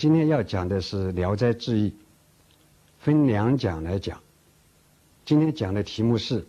[0.00, 1.90] 今天要讲的是《聊斋志异》，
[3.00, 4.18] 分两讲来讲。
[5.26, 6.46] 今天讲的题目是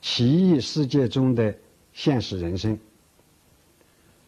[0.00, 1.54] 奇异世界中的
[1.92, 2.78] 现实人生。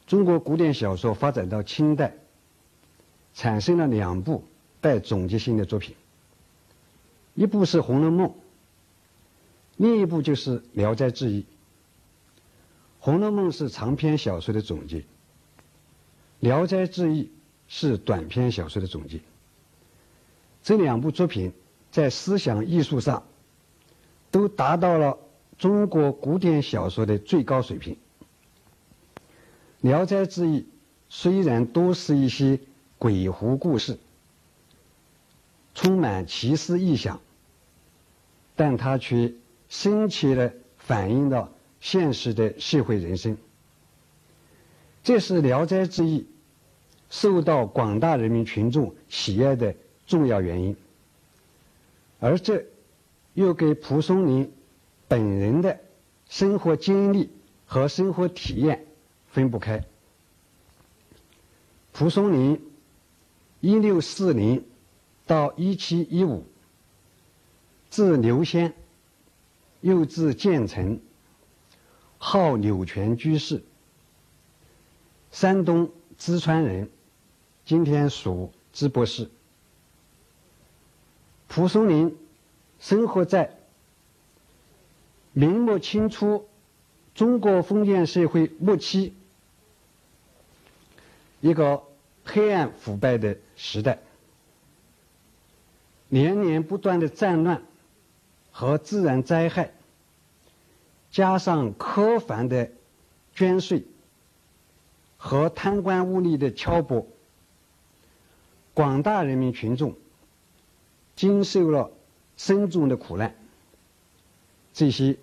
[0.07, 2.13] 中国古典小说发展到清代，
[3.33, 4.45] 产生了两部
[4.83, 5.97] 带总结性的作品，
[7.35, 8.29] 一部是《红楼梦》，
[9.79, 11.41] 另一部就是《聊斋志异》。
[12.99, 14.99] 《红楼梦》是长篇小说的总结。
[16.41, 17.25] 《聊斋志异》
[17.73, 19.21] 是短篇小说的总结。
[20.63, 21.53] 这两部作品
[21.93, 23.23] 在思想艺术上
[24.31, 25.17] 都达到了
[25.57, 27.95] 中国古典小说的最高水平。
[29.81, 30.61] 《聊斋志异》
[31.09, 32.59] 虽然多是一些
[32.99, 33.99] 鬼狐故事，
[35.75, 37.21] 充满奇思异想，
[38.57, 39.33] 但它却
[39.69, 43.39] 深切地反映了现实的社会人生。
[45.05, 46.21] 这是《聊斋志异》
[47.11, 49.75] 受到广大人民群众喜爱的
[50.07, 50.77] 重要原因，
[52.21, 52.65] 而这
[53.35, 54.51] 又给蒲松龄
[55.09, 55.81] 本人的
[56.29, 57.31] 生活经历
[57.67, 58.87] 和生活体验
[59.29, 59.85] 分不开。
[61.93, 62.63] 蒲松龄
[63.59, 64.65] 一六四零
[65.27, 66.45] 到一七一五，
[67.91, 68.73] 字刘仙，
[69.81, 71.01] 又字建成，
[72.19, 73.63] 号柳泉居士。
[75.33, 76.89] 山东淄川人，
[77.71, 79.31] 今天属淄博市。
[81.47, 82.19] 蒲松龄
[82.81, 83.61] 生活在
[85.33, 86.49] 明末清初
[87.15, 89.15] 中国封建社会末期
[91.41, 91.85] 一个
[92.25, 94.01] 黑暗腐败的时代，
[96.09, 97.63] 连年不断的战乱
[98.51, 99.71] 和自然灾害，
[101.13, 102.73] 加上苛繁的
[103.33, 103.87] 捐税。
[105.17, 107.07] 和贪官污吏的挑拨，
[108.81, 109.95] 广大人民群众
[111.15, 111.93] 经受了
[112.39, 113.35] 深重的苦难。
[114.73, 115.19] 这些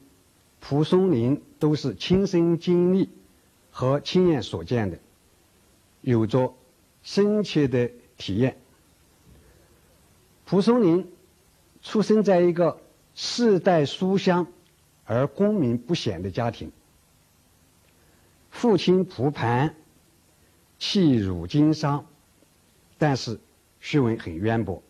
[0.60, 3.10] 蒲松龄都是亲身经历
[3.72, 5.00] 和亲眼所见的，
[6.02, 6.54] 有着
[7.02, 8.60] 深切的体验。
[10.46, 11.12] 蒲松龄
[11.82, 12.80] 出生在一个
[13.16, 14.46] 世代书香
[15.04, 16.72] 而功名不显的家庭，
[18.52, 19.74] 父亲蒲盘。
[20.78, 22.06] 弃儒经商，
[23.00, 23.40] 但是
[23.88, 24.84] 学问很渊博。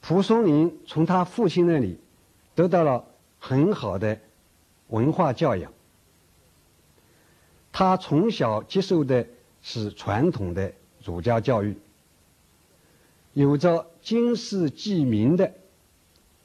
[0.00, 1.98] 蒲松龄从他父亲那里
[2.54, 3.04] 得到了
[3.40, 4.20] 很好的
[4.86, 5.72] 文化教养。
[7.72, 9.26] 他从小接受的
[9.60, 10.72] 是传统的
[11.02, 11.76] 儒家教育，
[13.32, 15.52] 有着经世济民的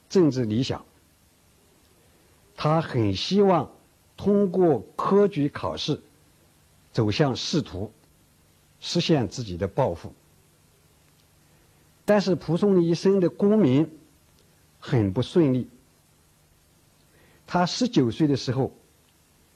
[0.08, 0.84] 政治理想。
[2.56, 3.70] 他很希望
[4.16, 6.02] 通过科举考试。
[6.92, 7.90] 走向仕途，
[8.80, 10.12] 实现自己的抱负。
[12.12, 13.90] 但是蒲松龄一生的功名
[14.78, 15.70] 很不顺利。
[17.46, 18.70] 他十九岁的时候，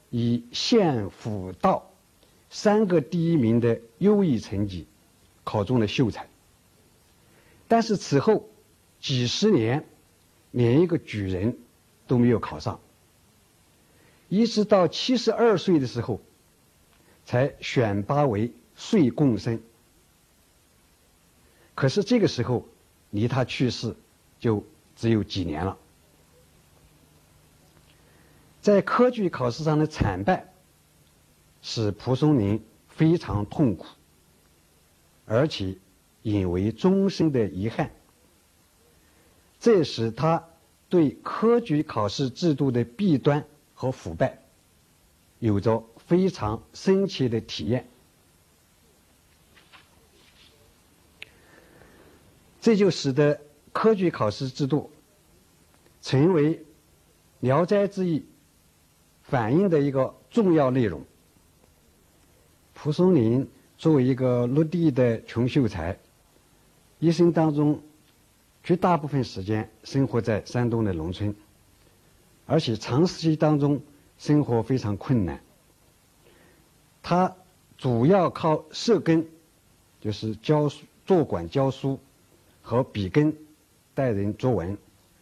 [0.09, 1.91] 以县府道
[2.49, 4.87] 三个第一名的优异成绩，
[5.45, 6.31] 考中了秀才。
[7.69, 8.49] 但是此后
[9.03, 9.85] 几十年，
[10.51, 11.59] 连一个举人
[12.07, 12.81] 都没有考上。
[14.31, 16.23] 一直到七十二岁的时候。
[17.27, 19.61] 才选拔为岁贡生，
[21.77, 22.67] 可是这个时候
[23.11, 23.95] 离他去世
[24.41, 24.65] 就
[24.97, 25.79] 只有几年了。
[28.61, 30.53] 在科举考试上的惨败，
[31.63, 33.87] 使蒲松龄非常痛苦，
[35.25, 35.77] 而且
[36.23, 37.93] 引为终身的遗憾。
[39.61, 40.49] 这使他
[40.89, 43.45] 对科举考试制度的弊端
[43.75, 44.43] 和腐败
[45.39, 45.85] 有着。
[46.07, 47.89] 非常深切的体验，
[52.67, 53.41] 这就使得
[53.73, 54.91] 科举考试制度
[56.03, 56.57] 成为
[57.39, 58.19] 《聊斋志异》
[59.23, 61.01] 反映的一个重要内容。
[62.75, 63.49] 蒲松龄
[63.79, 65.97] 作为一个落地的穷秀才，
[66.99, 67.81] 一生当中
[68.65, 71.33] 绝大部分时间生活在山东的农村，
[72.47, 73.81] 而且长时期当中
[74.19, 75.41] 生活非常困难。
[77.01, 77.37] 他
[77.79, 79.25] 主要靠社根，
[80.01, 82.01] 就是教书、做馆教书
[82.67, 83.33] 和笔耕
[83.95, 84.77] 带人作文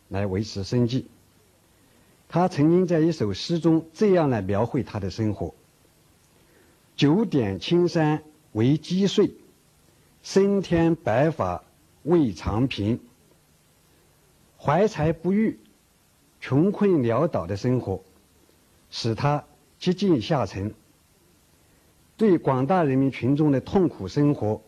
[0.08, 1.08] 来维持生计。
[2.26, 5.55] 他曾经在一首诗中这样来描绘他的生活
[6.96, 9.35] ：“九点青山为积岁，
[10.23, 11.62] 升天白发
[12.02, 12.99] 未尝贫。
[14.58, 15.58] 怀才不遇、
[16.40, 18.02] 穷困潦倒的生活，
[18.88, 19.44] 使他
[19.79, 20.73] 接近下沉。”
[22.17, 24.62] 对广大人民群众的痛苦生活、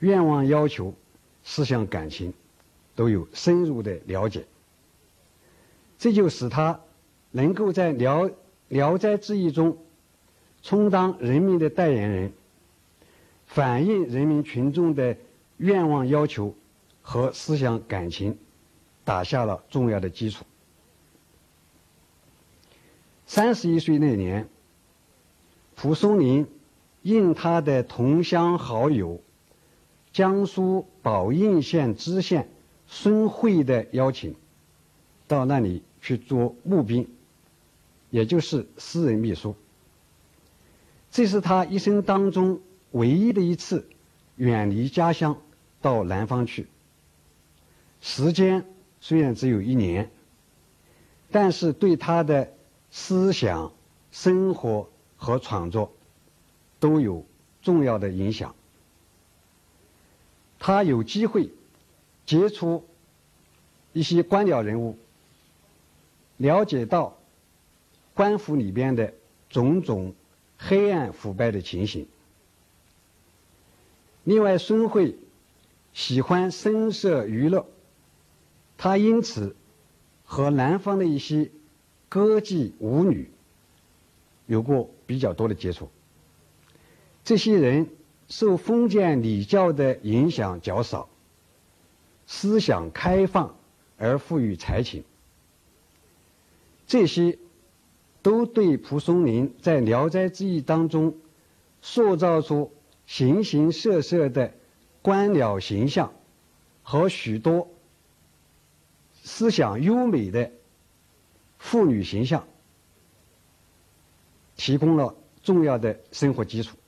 [0.00, 0.92] 愿望要求、
[1.50, 2.34] 思想感情，
[2.94, 4.44] 都有深入的了解。
[5.98, 6.78] 这就使他
[7.30, 8.30] 能够在《聊
[8.68, 9.78] 聊斋志异》中
[10.62, 12.32] 充当人民的代言人，
[13.46, 15.16] 反映人民群众的
[15.56, 16.54] 愿望要求
[17.00, 18.36] 和思想感情，
[19.02, 20.44] 打下了重要的基础。
[23.26, 24.46] 三十一岁那年，
[25.76, 26.46] 蒲松龄
[27.00, 29.18] 应他的同乡好友、
[30.18, 32.50] 江苏宝应县知县
[32.88, 34.34] 孙慧的邀请，
[35.28, 37.06] 到那里去做募兵，
[38.10, 39.54] 也就是私人秘书。
[41.12, 42.58] 这是他一生当中
[42.90, 43.86] 唯一的一次
[44.34, 45.40] 远离家乡
[45.80, 46.66] 到南方去。
[48.00, 48.64] 时间
[49.00, 50.10] 虽然只有一年，
[51.30, 52.48] 但是对他的。
[52.90, 53.70] 思想、
[54.10, 55.92] 生活和创作
[56.80, 57.24] 都有
[57.60, 58.54] 重要的影响。
[60.58, 61.50] 他有机会
[62.26, 62.84] 接触
[63.92, 64.96] 一些官僚人物，
[66.36, 67.18] 了解到
[68.14, 69.14] 官府里边的
[69.48, 70.14] 种种
[70.58, 72.06] 黑暗腐败的情形。
[74.24, 75.16] 另外，孙慧
[75.94, 77.66] 喜欢声色娱乐，
[78.76, 79.56] 他因此
[80.24, 81.50] 和南方的一些。
[82.10, 83.30] 歌妓舞女
[84.46, 85.90] 有过比较多的接触，
[87.22, 87.90] 这些人
[88.28, 91.08] 受封建礼教的影响较少，
[92.26, 93.56] 思想开放
[93.96, 95.04] 而富于才情，
[96.86, 97.38] 这些
[98.22, 101.16] 都对蒲松龄在《聊斋志异》当中
[101.82, 102.72] 塑造出
[103.06, 104.54] 形形色色的
[105.02, 106.12] 官僚形象
[106.82, 107.68] 和许多
[109.22, 110.52] 思想优美的。
[111.60, 112.46] 妇女形象
[114.56, 116.76] 提供了重要的生活基础。《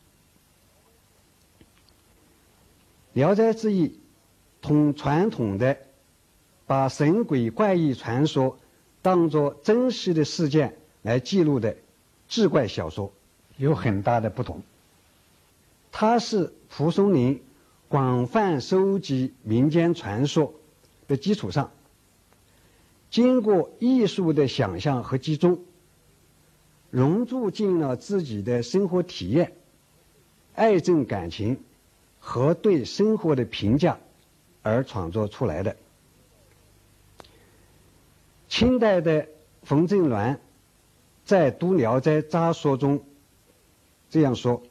[3.21, 3.89] 聊斋志异》
[4.63, 5.77] 同传统的
[6.67, 8.59] 把神鬼怪异传说
[9.03, 11.77] 当作真实的事件来记录的
[12.29, 13.13] 志怪小说
[13.59, 14.63] 有很大的不同。
[15.93, 17.43] 它是蒲松龄
[17.89, 20.55] 广泛收集民间传说
[21.07, 21.71] 的基础上。
[23.11, 25.61] 经过艺术的想象和集中，
[26.89, 29.53] 融入进了自己的生活体验、
[30.55, 31.61] 爱憎感情
[32.21, 33.99] 和对生活的评价
[34.63, 35.77] 而创作出来的。
[38.49, 39.27] 清代的
[39.63, 40.37] 冯正鸾
[41.25, 43.03] 在《读聊斋杂说》中
[44.11, 44.63] 这样说：“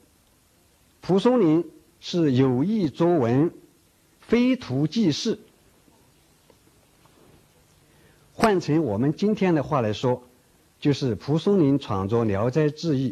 [1.02, 1.66] 蒲松龄
[2.00, 3.52] 是有意作文，
[4.20, 5.40] 非图记事。”
[8.34, 10.24] 换成我们今天的话来说，
[10.80, 13.12] 就是蒲松龄创作《聊斋志异》，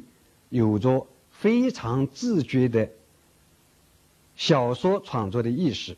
[0.49, 2.89] 有着非常自觉的
[4.37, 5.97] 小说创作的意识。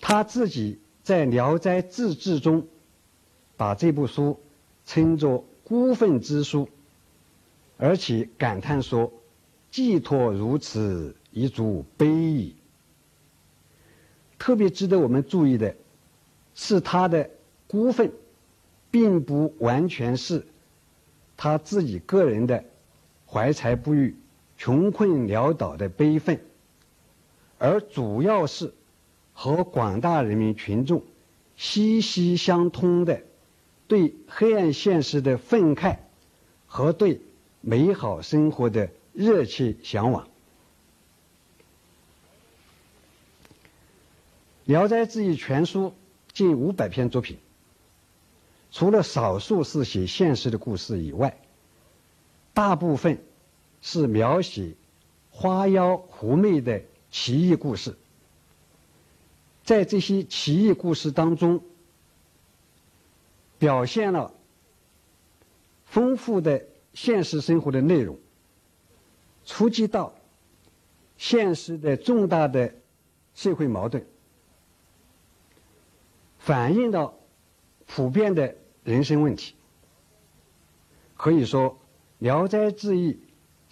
[0.00, 2.66] 他自己在《聊斋志志》中，
[3.56, 4.40] 把这部书
[4.84, 6.68] 称作孤愤之书，
[7.78, 9.12] 而且感叹说
[9.70, 12.56] ：“寄托如此，一足悲矣。”
[14.36, 15.76] 特别值得我们注意的
[16.56, 17.30] 是，他的
[17.68, 18.12] 孤愤，
[18.90, 20.44] 并不完全是
[21.36, 22.64] 他自己个人的
[23.24, 24.16] 怀才不遇、
[24.62, 26.40] 穷困潦倒的悲愤，
[27.58, 28.72] 而主要是
[29.32, 31.02] 和广大人民群众
[31.56, 33.22] 息息相通的
[33.88, 35.96] 对黑暗现实的愤慨
[36.68, 37.20] 和对
[37.60, 40.26] 美好生活的热切向往。
[44.66, 45.92] 《聊斋志异》全书
[46.32, 47.36] 近五百篇作品，
[48.70, 51.36] 除了少数是写现实的故事以外，
[52.54, 53.24] 大部分
[53.82, 54.74] 是描写
[55.30, 57.94] 花妖狐媚的奇异故事。
[59.64, 61.62] 在这些奇异故事当中，
[63.58, 64.32] 表现了
[65.84, 68.18] 丰富的现实生活的内容，
[69.44, 70.14] 触及到
[71.16, 72.74] 现实的重大的
[73.34, 74.06] 社会矛盾。
[76.38, 77.14] 反映到
[77.86, 79.54] 普遍的人生问题，
[81.16, 81.70] 可以说
[82.18, 83.12] 《聊斋志异》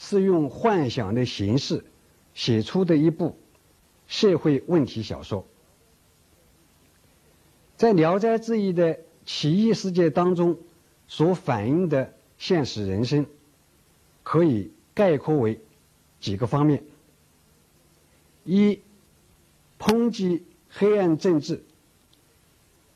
[0.02, 1.85] 是用幻想的形式
[2.33, 3.37] 写出的一部
[4.09, 5.47] 社会问题小说。
[7.76, 10.59] 在《聊斋志异》的奇异世界当中
[11.07, 13.26] 所反映的现实人生，
[14.23, 15.61] 可以概括为
[16.19, 16.83] 几个方面：
[18.45, 18.80] 一、
[19.78, 21.62] 抨击黑暗政治。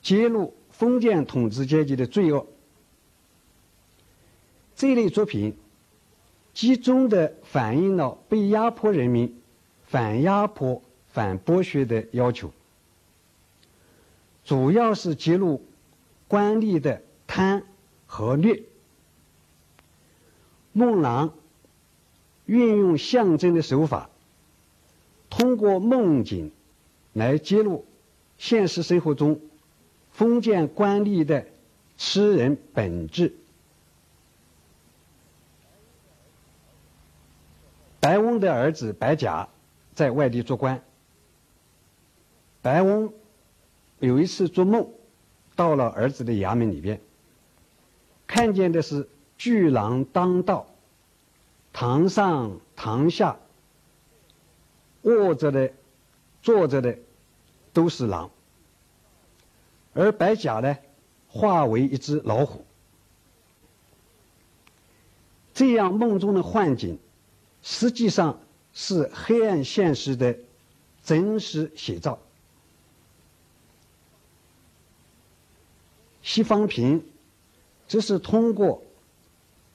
[0.01, 2.47] 揭露封建统治阶级的罪恶；
[4.75, 5.57] 这类作品
[6.55, 9.43] 集中的反映了被压迫人民
[9.83, 12.53] 反压迫、反剥削的要求，
[14.45, 15.63] 主要是揭露
[16.29, 17.65] 官吏的贪
[18.07, 18.63] 和劣。
[20.73, 21.35] 孟郎
[22.47, 24.11] 运用象征的手法，
[25.31, 26.53] 通过梦境
[27.13, 27.85] 来揭露
[28.39, 29.41] 现实生活中
[30.13, 31.47] 封建官吏的
[31.97, 33.35] 吃人本质。
[38.05, 39.49] 白翁的儿子白甲
[39.95, 40.83] 在外地做官。
[42.61, 43.11] 白翁
[43.99, 44.87] 有一次做梦，
[45.57, 47.01] 到了儿子的衙门里边，
[48.27, 49.09] 看见的是
[49.39, 50.67] 巨狼当道，
[51.73, 53.39] 堂上堂下
[55.01, 55.73] 卧着的、
[56.43, 56.99] 坐着的
[57.73, 58.31] 都是狼，
[59.95, 60.77] 而白甲呢，
[61.27, 62.67] 化为一只老虎。
[65.55, 66.99] 这样梦中的幻境。
[67.67, 68.39] 实际上
[68.75, 70.37] 是黑暗现实的
[71.03, 72.19] 真实写照。
[76.23, 77.03] 西方平
[77.89, 78.83] 则是通过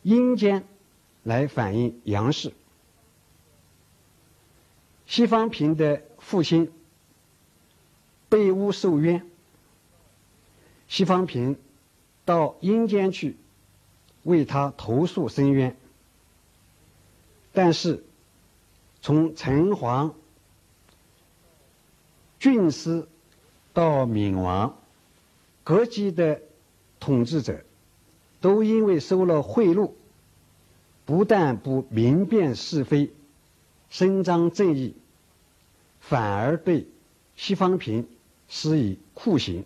[0.03, 0.63] 阴间
[1.23, 2.53] 来反映阳世。
[5.07, 6.71] 西方平的父亲
[8.29, 9.27] 被诬受冤，
[10.87, 11.57] 西方平
[12.23, 13.35] 到阴间去
[14.21, 15.75] 为他投诉申冤。
[17.51, 18.03] 但是，
[19.01, 20.13] 从陈皇、
[22.39, 23.07] 郡司
[23.73, 24.77] 到闵王，
[25.63, 26.41] 各级的
[26.99, 27.63] 统治者，
[28.39, 29.91] 都因为收了贿赂，
[31.05, 33.11] 不但不明辨是非、
[33.89, 34.95] 伸张正义，
[35.99, 36.87] 反而对
[37.35, 38.07] 西方平
[38.47, 39.65] 施以酷刑。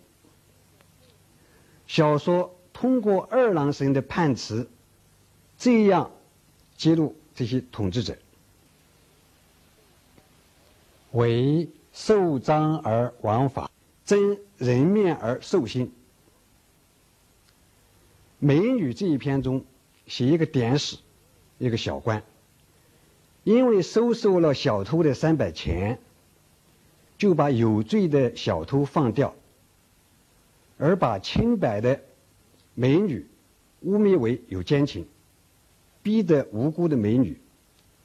[1.86, 4.68] 小说通过二郎神的判词，
[5.58, 6.10] 这样
[6.76, 7.14] 揭露。
[7.34, 8.16] 这些统治者
[11.12, 13.70] 为受章而枉法，
[14.04, 15.92] 争人面而受刑。
[18.38, 19.64] 美女这一篇中
[20.06, 20.96] 写一个典史，
[21.58, 22.22] 一个小官，
[23.42, 25.98] 因为收受了小偷的三百钱，
[27.16, 29.34] 就把有罪的小偷放掉，
[30.78, 32.00] 而把清白的
[32.74, 33.26] 美女
[33.80, 35.06] 污蔑为有奸情。
[36.04, 37.40] 逼得无辜的美女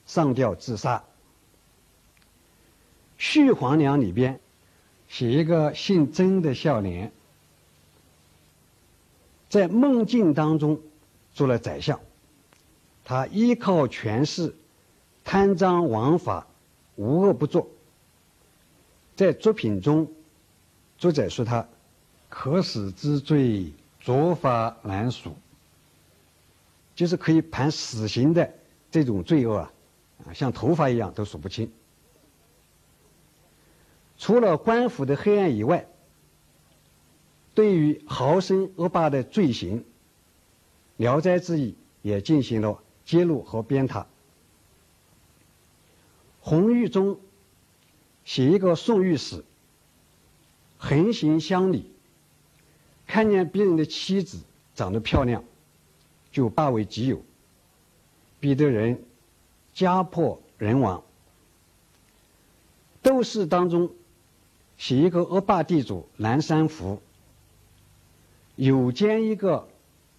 [0.06, 1.04] 上吊自杀。
[3.18, 4.40] 续皇娘里边
[5.10, 7.12] 写一个姓曾的孝廉，
[9.50, 10.80] 在梦境当中
[11.34, 12.00] 做了宰相，
[13.04, 14.56] 他依靠权势
[15.26, 16.48] 贪赃枉法，
[16.96, 17.68] 无恶不作。
[19.18, 20.10] 在作品中，
[20.98, 21.68] 作者说他
[22.30, 25.36] 可死之罪，卓法难数。
[27.00, 28.54] 就是可以判死刑的
[28.92, 29.72] 这种罪恶啊，
[30.28, 31.72] 啊，像头发一样都数不清。
[34.18, 35.88] 除了官府的黑暗以外，
[37.54, 39.80] 对于豪绅恶霸的罪行，
[40.98, 44.06] 《聊斋志异》也进行了揭露和鞭挞。
[46.42, 47.18] 红玉中
[48.26, 49.46] 写一个宋御史，
[50.78, 51.94] 横行乡里，
[53.08, 54.40] 看见别人的妻子
[54.76, 55.46] 长得漂亮。
[56.32, 57.22] 就霸为己有，
[58.40, 59.04] 逼得人
[59.74, 61.04] 家破人亡。
[63.02, 63.92] 斗士当中，
[64.78, 67.02] 写一个恶霸地主南山福，
[68.56, 69.68] 有奸一个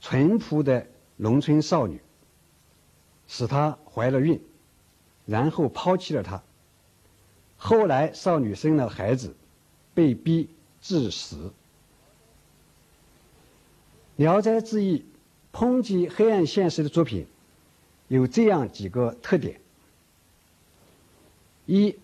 [0.01, 0.87] 淳朴的
[1.17, 2.01] 农村少女，
[3.29, 4.41] 使她怀了孕，
[5.27, 6.43] 然后抛弃了她。
[7.57, 9.37] 后来少女生了孩子，
[9.93, 10.49] 被逼
[10.81, 11.37] 致死。
[14.17, 14.99] 《聊斋志异》。
[15.53, 17.27] 抨击黑暗现实的作品
[18.09, 19.61] 有这样几个特点：
[21.67, 21.97] 一，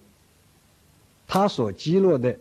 [1.29, 2.39] 他所击落的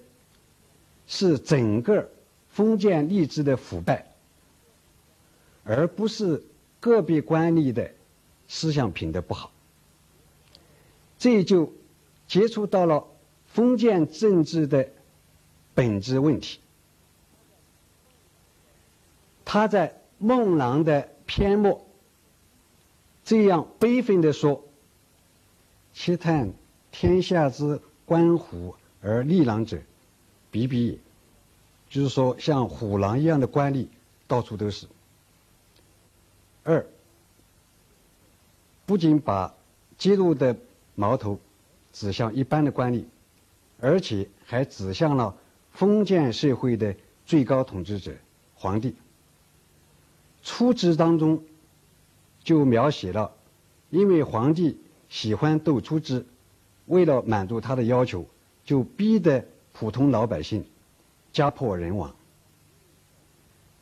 [1.07, 2.09] 是整个
[2.49, 4.07] 封建吏治的腐败，
[5.63, 6.43] 而不是
[6.79, 7.91] 个别官吏的
[8.47, 9.51] 思想品德不好。
[11.19, 11.71] 这就
[12.27, 13.07] 接触到了
[13.53, 14.89] 封建政治的
[15.75, 16.59] 本质问题。
[19.45, 20.01] 他在。
[20.25, 21.85] 孟郎的篇末
[23.23, 24.63] 这样悲愤地说
[25.93, 26.51] ：“其叹
[26.91, 29.77] 天下之官虎而利狼者，
[30.49, 30.97] 比比也。”
[31.91, 33.85] 就是说，像虎狼一样的官吏
[34.27, 34.87] 到处都是。
[36.63, 36.83] 二，
[38.87, 39.53] 不仅把
[39.95, 40.57] 揭露的
[40.95, 41.39] 矛头
[41.93, 43.03] 指向一般的官吏，
[43.79, 45.37] 而且还指向了
[45.69, 46.95] 封建社会的
[47.27, 48.11] 最高统治者——
[48.57, 48.95] 皇帝。
[50.45, 51.43] 出之当中，
[52.43, 53.33] 就描写了，
[53.89, 54.77] 因为皇帝
[55.09, 56.23] 喜欢斗出之，
[56.85, 58.25] 为了满足他的要求，
[58.63, 60.63] 就逼得普通老百姓
[61.33, 62.15] 家破人亡。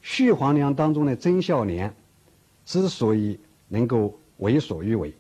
[0.01, 1.93] 续皇娘当中的曾孝廉
[2.65, 5.13] 之所以能够为所欲为，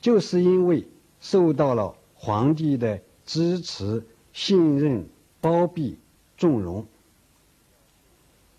[0.00, 0.86] 就是因为
[1.20, 5.08] 受到了皇帝的支持、信任、
[5.40, 5.98] 包庇、
[6.36, 6.86] 纵容。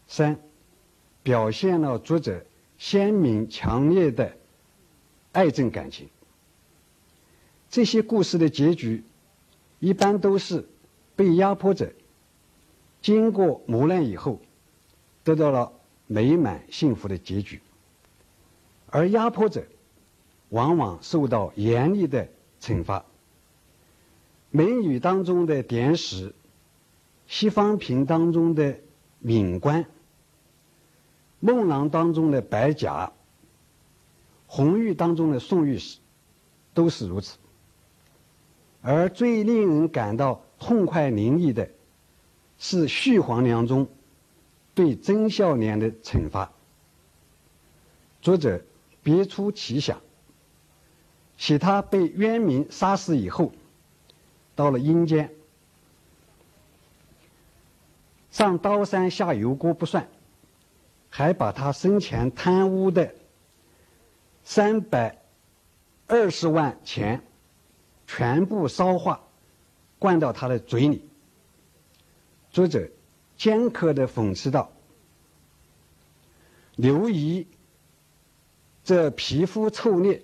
[0.08, 0.38] 三，
[1.26, 2.46] 表现了作者
[2.78, 4.38] 鲜明强烈的
[5.32, 6.08] 爱憎感情。
[7.68, 9.04] 这些故事的结局，
[9.80, 10.68] 一般都是
[11.16, 11.92] 被压迫者
[13.02, 14.40] 经过磨难以后，
[15.24, 15.74] 得到了
[16.06, 17.60] 美满幸福的结局，
[18.86, 19.66] 而压迫者
[20.50, 22.30] 往往受到严厉的
[22.62, 23.04] 惩罚。
[24.52, 26.36] 美女当中的典史，
[27.26, 28.78] 西方瓶当中的
[29.18, 29.88] 敏官。
[31.46, 33.12] 孟郎当中的白甲，
[34.48, 36.00] 红玉当中的宋御史，
[36.74, 37.38] 都是如此。
[38.82, 41.70] 而最令人感到痛快淋漓的，
[42.58, 43.88] 是续皇娘中
[44.74, 46.52] 对曾孝廉的惩罚。
[48.24, 48.60] 作者
[49.04, 50.02] 别出奇想，
[51.38, 53.52] 写他被渊明杀死以后，
[54.56, 55.32] 到了阴间，
[58.32, 60.10] 上刀山下油锅不算。
[61.18, 63.16] 还把他生前贪污的
[64.44, 65.18] 三百
[66.08, 67.24] 二十万钱
[68.06, 69.22] 全部烧化，
[69.98, 71.08] 灌到他的嘴里。
[72.52, 72.86] 作者
[73.38, 74.70] 尖刻的讽刺道
[76.76, 77.48] ：“刘姨
[78.84, 80.22] 这皮肤臭裂，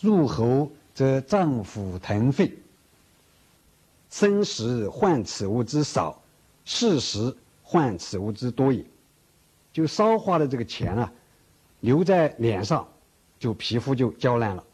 [0.00, 2.56] 入喉则脏腑腾沸。
[4.10, 6.22] 生时患此物之少，
[6.64, 8.86] 事时患此物之多也。”
[9.74, 11.12] 就烧化的这个钱啊，
[11.80, 12.88] 留在脸上，
[13.40, 14.64] 就皮肤就焦烂了；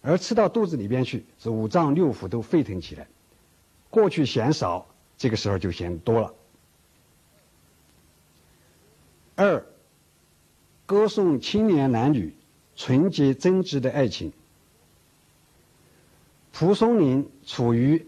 [0.00, 3.06] 而吃到肚子里边去，是五脏六腑都沸腾起来。
[3.90, 4.86] 过去嫌少，
[5.18, 6.34] 这个时候就嫌多了。
[9.34, 9.66] 二，
[10.86, 12.34] 歌颂青年男女
[12.76, 14.32] 纯洁真挚的爱情。
[16.54, 18.06] 蒲松龄处于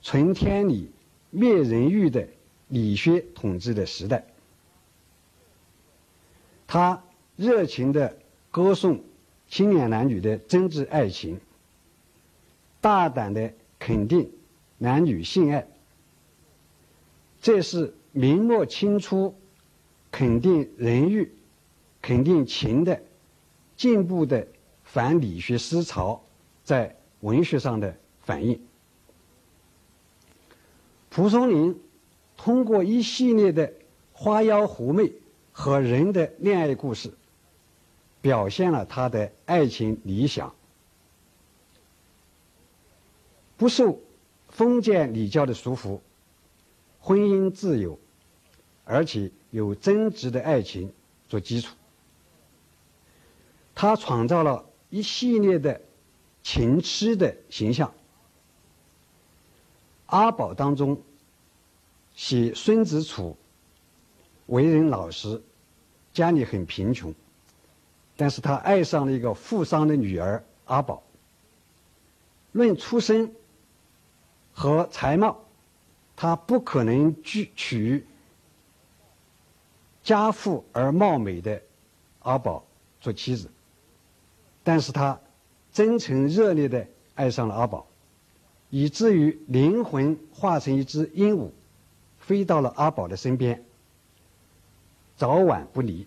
[0.00, 0.92] 存天理、
[1.30, 2.28] 灭人欲的
[2.68, 4.24] 理学统治的时代。
[6.68, 7.02] 他
[7.34, 8.18] 热情的
[8.50, 9.02] 歌颂
[9.48, 11.40] 青年男女的真挚爱情，
[12.82, 14.30] 大胆的肯定
[14.76, 15.66] 男女性爱，
[17.40, 19.34] 这是明末清初
[20.10, 21.32] 肯定人欲、
[22.02, 23.00] 肯定情的
[23.74, 24.46] 进步的
[24.84, 26.22] 反理学思潮
[26.64, 28.60] 在文学上的反映。
[31.08, 31.80] 蒲松龄
[32.36, 33.72] 通过一系列的
[34.12, 35.10] 花妖狐媚。
[35.58, 37.12] 和人的恋爱故事，
[38.20, 40.54] 表现了他的爱情理想，
[43.56, 43.98] 不受
[44.50, 45.98] 封建礼教的束缚，
[47.00, 47.98] 婚姻自由，
[48.84, 50.92] 而且有真挚的爱情
[51.28, 51.74] 做基础。
[53.74, 55.80] 他创造了一系列的
[56.44, 57.92] 情痴的形象。
[60.06, 61.02] 阿宝当中
[62.14, 63.36] 写孙子楚
[64.46, 65.42] 为人老实。
[66.18, 67.14] 家里很贫穷，
[68.16, 71.00] 但是他爱上了一个富商的女儿阿宝。
[72.50, 73.32] 论出身
[74.52, 75.38] 和才貌，
[76.16, 78.04] 他不可能娶娶
[80.02, 81.62] 家富而貌美的
[82.18, 82.64] 阿宝
[83.00, 83.48] 做妻子，
[84.64, 85.20] 但是他
[85.72, 87.86] 真诚热烈的爱上了阿宝，
[88.70, 91.50] 以至于灵魂化成一只鹦鹉，
[92.18, 93.64] 飞到了阿宝的身边。
[95.18, 96.06] 早晚不离，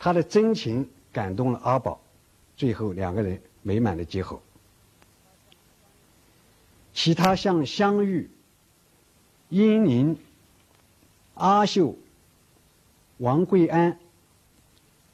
[0.00, 2.00] 他的真情感动了阿宝，
[2.56, 4.42] 最后两个人美满的结合。
[6.92, 8.28] 其他像香玉、
[9.48, 10.18] 英宁、
[11.34, 11.94] 阿秀、
[13.18, 14.00] 王桂安、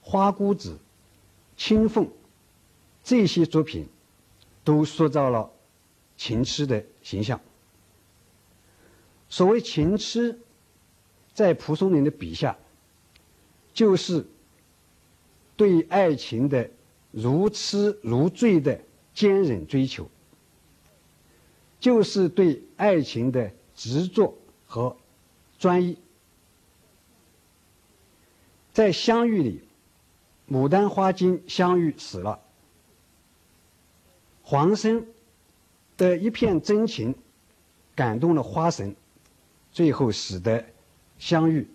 [0.01, 0.79] 花姑子、
[1.59, 2.11] 青凤
[3.05, 3.87] 这些作品，
[4.65, 5.51] 都塑造了
[6.17, 7.39] 情痴的形象。
[9.29, 10.41] 所谓情痴，
[11.35, 12.57] 在蒲松龄的笔下。
[13.81, 14.27] 就是
[15.57, 16.69] 对爱情的
[17.13, 18.79] 如痴如醉的
[19.15, 20.07] 坚忍追求，
[21.79, 24.95] 就是对爱情的执着和
[25.59, 25.97] 专一。
[28.75, 29.63] 在相遇里，
[30.47, 32.39] 牡丹花经相遇死了，
[34.43, 35.07] 黄生
[35.97, 37.15] 的一片真情
[37.95, 38.95] 感动了花神，
[39.73, 40.67] 最后使得
[41.19, 41.67] 相遇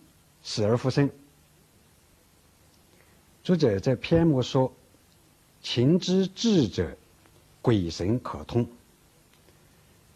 [0.44, 1.10] 死而复生。
[3.46, 4.74] 作者在篇末说
[5.62, 6.98] ：“情之至者，
[7.62, 8.68] 鬼神可通。”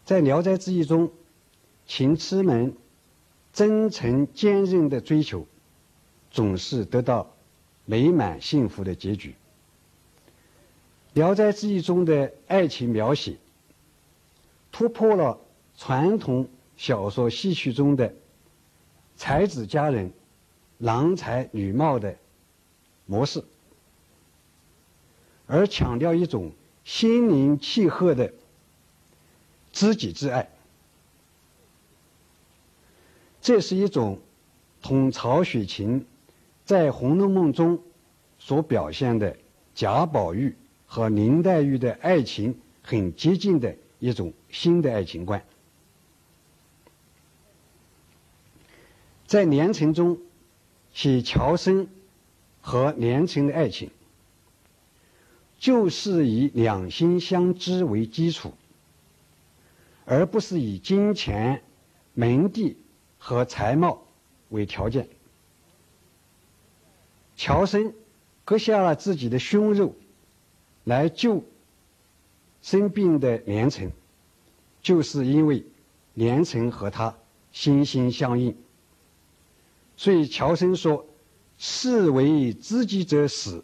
[0.04, 1.12] 在《聊斋志异》中，
[1.86, 2.76] 情痴们
[3.54, 5.46] 真诚坚韧的追求，
[6.32, 7.32] 总是得到
[7.86, 9.30] 美满幸福的结局。
[11.14, 13.38] 《聊斋志异》中的爱情描写，
[14.72, 15.40] 突破了
[15.78, 18.12] 传统小说戏曲中的
[19.16, 20.12] 才子佳人、
[20.80, 22.18] 郎才女貌的
[23.10, 23.44] 模式，
[25.48, 26.52] 而强调一种
[26.86, 28.32] 心灵契合的。
[29.72, 30.50] 知己之爱，
[33.40, 34.20] 这是一种
[34.82, 36.06] 同曹雪芹
[36.66, 37.80] 在《红楼梦》中
[38.40, 39.38] 所表现的
[39.76, 40.56] 贾宝玉
[40.88, 45.44] 和林黛玉的爱情很接近的一种新的爱情观。
[49.28, 50.20] 在连城中
[50.94, 51.88] 写乔生
[52.62, 53.90] 和连城的爱情，
[55.58, 58.54] 就是以两心相知为基础。
[60.06, 61.62] 而不是以金钱、
[62.16, 62.78] 门第
[63.20, 64.02] 和才貌
[64.50, 65.08] 为条件。
[67.36, 67.94] 乔生
[68.44, 69.94] 割下了自己的胸肉
[70.84, 71.44] 来救
[72.64, 73.92] 生病的连城，
[74.82, 75.64] 就是因为
[76.16, 77.16] 连城和他
[77.52, 78.58] 心心相印。
[79.96, 81.06] 所以乔生说
[81.60, 83.64] ：“士为知己者死，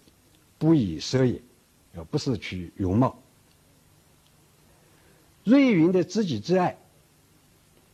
[0.60, 1.42] 不以色也。”
[1.98, 3.24] 而不是取容貌。
[5.46, 6.78] 瑞云的知己之爱，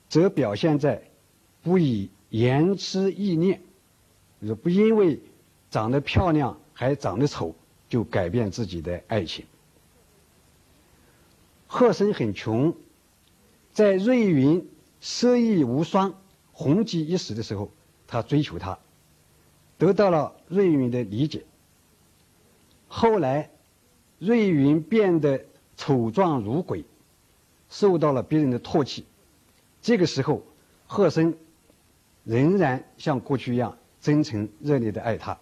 [0.10, 1.04] 则表现在
[1.62, 3.62] 不以言痴意念，
[4.42, 5.20] 就是不因为
[5.70, 7.54] 长得漂亮还长得丑
[7.90, 9.46] 就改变自己的爱情。
[11.68, 12.76] 贺生很穷，
[13.72, 14.68] 在瑞云
[15.00, 16.20] 色艺无双、
[16.54, 17.70] 红极一时的时候，
[18.08, 18.80] 他追求她，
[19.82, 21.44] 得到了瑞云的理解。
[22.88, 23.50] 后来，
[24.20, 25.44] 瑞云变得
[25.76, 26.86] 丑状如鬼。
[27.68, 29.06] 受到了别人的唾弃，
[29.82, 30.44] 这个时候，
[30.88, 31.34] 贺生
[32.26, 35.40] 仍然像过去一样真诚热烈的爱他。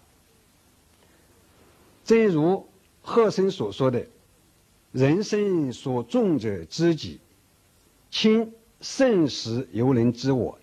[2.05, 2.67] 正如
[3.01, 4.05] 贺生所说的
[4.93, 7.19] ：“人生所重者知己，
[8.11, 10.59] 亲甚时犹能知我，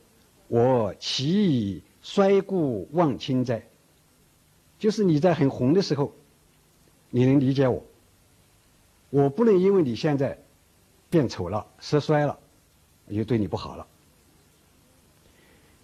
[0.47, 3.67] 我岂以衰故忘亲哉？”
[4.79, 6.13] 就是你在很红的时候，
[7.11, 7.85] 你能理解我，
[9.11, 10.39] 我不能因为你现在。
[11.09, 12.41] 变丑了，色衰了，
[13.07, 13.87] 我就对你不好了。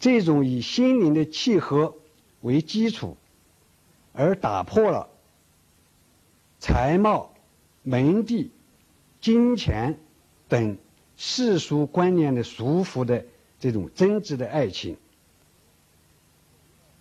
[0.01, 1.95] 这种以心灵的契合
[2.41, 3.17] 为基础，
[4.13, 5.09] 而打破了
[6.59, 7.33] 才貌、
[7.85, 8.51] 门第、
[9.21, 9.97] 金钱
[10.49, 10.77] 等
[11.17, 13.25] 世俗观念的束缚的
[13.61, 14.97] 这种真挚的爱情，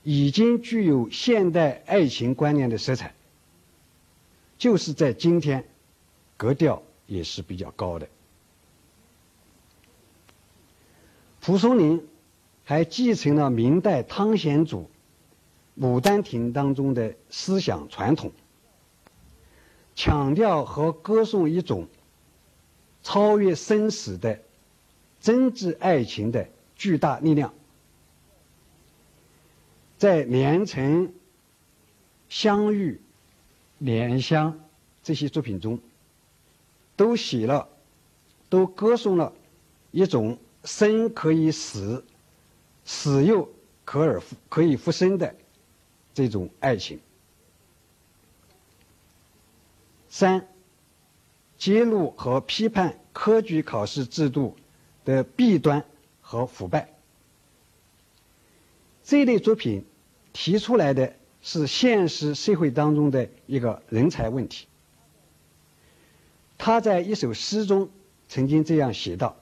[0.03, 3.13] 已经具有现代爱情观念的色彩。
[4.57, 5.65] 就是在今天，
[6.37, 6.83] 格调。
[7.07, 8.07] 也是比较高的。
[11.41, 12.07] 蒲松龄
[12.63, 14.89] 还继承了明代汤显祖
[15.83, 18.31] 《牡丹亭》当中的思想传统，
[19.93, 21.89] 强调和歌颂一种
[23.03, 24.39] 超越生死的
[25.19, 27.53] 真挚爱情的巨大力量。
[30.01, 31.13] 在连城、
[32.27, 32.99] 相遇、
[33.77, 34.59] 莲香
[35.03, 35.79] 这些作品中。
[36.95, 37.69] 都写了，
[38.49, 39.31] 都歌颂了
[39.91, 42.03] 一种生可以死，
[42.83, 43.53] 死又
[43.85, 45.35] 可而复可以复生的
[46.15, 46.99] 这种爱情。
[50.09, 50.47] 三，
[51.59, 54.55] 揭露和批判科举考试制度
[55.05, 55.85] 的弊端
[56.21, 56.91] 和腐败。
[59.03, 59.83] 这类作品
[60.33, 64.67] 提出来的是现实社会当中的一个人才问题。
[66.57, 67.89] 他在一首诗中
[68.27, 69.35] 曾经这样写道：“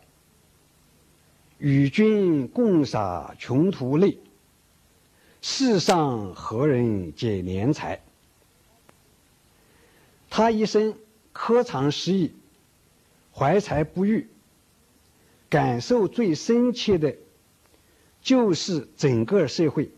[1.59, 4.17] 与君共洒穷途泪，
[5.41, 8.01] 世上何人解怜才？”
[10.29, 10.95] 他一生
[11.33, 12.33] 科长失意，
[13.33, 14.29] 怀才不遇，
[15.49, 17.15] 感受最深切的，
[18.21, 19.91] 就是整个社会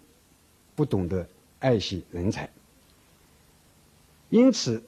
[0.75, 1.27] 不懂得
[1.59, 2.49] 爱惜人才，
[4.29, 4.83] 因此。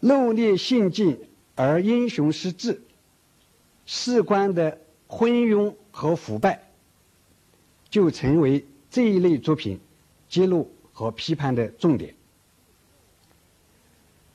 [0.00, 1.18] 怒烈性尽
[1.54, 2.82] 而英雄失志，
[3.86, 6.70] 事关的昏庸和腐败，
[7.88, 9.80] 就成为这一类作品
[10.28, 12.14] 揭露和批判的重点。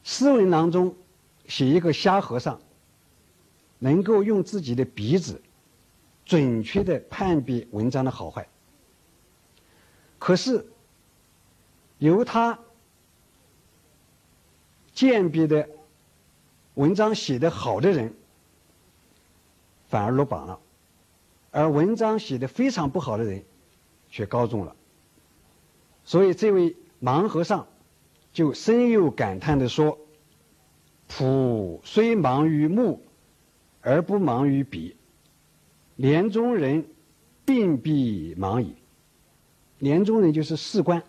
[0.04, 0.96] 诗文当中
[1.48, 2.60] 写一个瞎和尚，
[3.78, 5.40] 能够用自己的鼻子
[6.30, 8.48] 准确的判别文章的好坏，
[10.20, 10.64] 可是
[11.98, 12.60] 由他
[14.94, 15.68] 鉴别的
[16.76, 18.14] 文章写得好的人，
[19.88, 20.60] 反而落榜了，
[21.50, 23.44] 而文章写得非常不好的人，
[24.12, 24.76] 却高中了。
[26.06, 27.68] 所以这位盲和尚
[28.32, 29.98] 就深有感叹地说
[31.10, 33.02] ：“朴虽盲于目，
[33.82, 34.96] 而不盲于笔。
[36.00, 36.88] 连中人
[37.44, 38.74] 并必盲矣。
[39.80, 41.04] 连中人就是士官，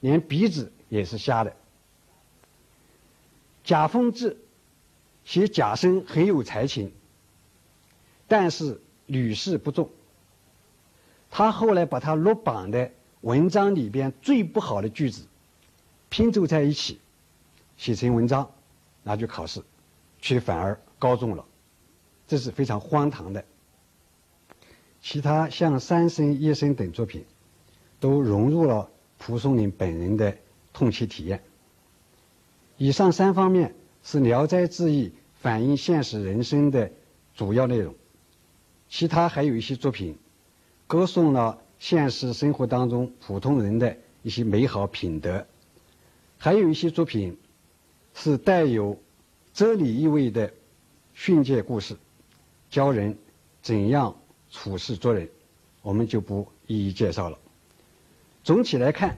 [0.00, 1.54] 连鼻子也是瞎的。”
[3.62, 4.38] 贾丰志
[5.26, 6.90] 写贾生很有才情，
[8.26, 9.90] 但是屡试不中。
[11.30, 12.90] 他后来把他落榜的。
[13.20, 15.24] 文章里边最不好的句子
[16.10, 17.00] 拼凑在一起，
[17.78, 18.50] 写成文章，
[19.02, 19.62] 拿去考试，
[20.20, 21.42] 却反而高中了，
[22.26, 23.42] 这是非常荒唐的。
[25.06, 27.26] 其他像《三生》《一生》等作品，
[28.00, 28.88] 都融入了
[29.18, 30.34] 蒲松龄本人的
[30.72, 31.42] 痛切体验。
[32.78, 35.08] 以上三方面是《聊斋志异》
[35.42, 36.90] 反映现实人生的
[37.34, 37.94] 主要内容，
[38.88, 40.16] 其他还有一些作品，
[40.86, 41.60] 歌颂了。
[41.78, 45.46] 现实生活当中普通人的一些美好品德，
[46.38, 47.36] 还有一些作品
[48.14, 48.98] 是带有
[49.52, 50.54] 哲理意味的
[51.12, 51.94] 训诫故事，
[52.70, 53.18] 教人
[53.60, 54.16] 怎样
[54.54, 55.28] 处事做人，
[55.82, 57.36] 我们就不一一介绍了。
[58.44, 59.10] 总体来看，《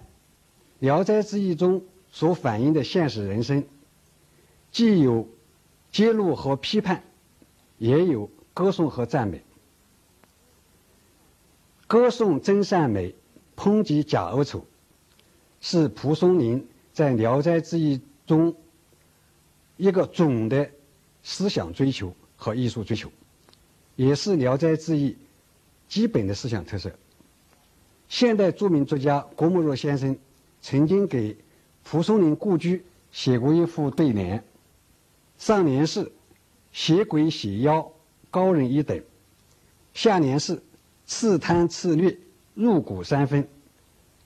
[0.79, 3.62] 聊斋志异》中所反映的现实人生，
[4.72, 5.29] 既有
[5.92, 7.05] 揭露和批判，
[7.77, 9.42] 也有歌颂和赞美。
[11.87, 13.14] 歌颂真善美，
[13.57, 14.64] 抨击假恶丑，
[15.61, 18.57] 是蒲松龄在《聊斋志异》中
[19.77, 20.70] 一个总的
[21.22, 23.12] 思想追求和艺术追求，
[23.96, 25.11] 也是《聊斋志异》
[25.88, 26.90] 基本的思想特色。
[28.09, 30.16] 现代著名作家郭沫若先生
[30.62, 31.37] 曾经给
[31.85, 34.42] 蒲松龄故居写过一副对联，
[35.38, 36.12] 上联是
[36.72, 37.90] “写鬼写妖，
[38.31, 39.03] 高人一等”，
[39.94, 40.62] 下联是。
[41.09, 42.18] 刺贪刺劣，
[42.55, 43.46] 入骨三分，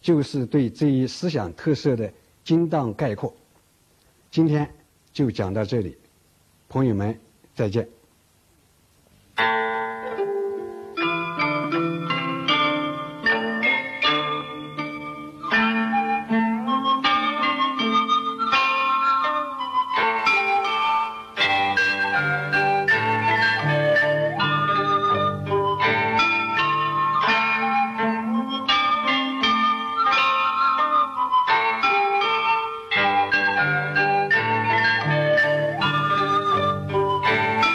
[0.00, 2.10] 就是对这一思想特色的
[2.42, 3.36] 精当概括。
[4.30, 4.66] 今天
[5.12, 5.98] 就讲到这里，
[6.70, 7.20] 朋友们
[7.54, 7.86] 再见。